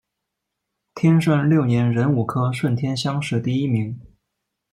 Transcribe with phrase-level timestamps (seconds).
[0.95, 3.99] 天顺六年壬午科顺天乡试第一名。